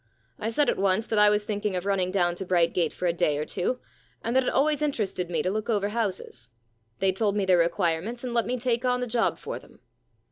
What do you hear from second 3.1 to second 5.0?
day or two, and that it always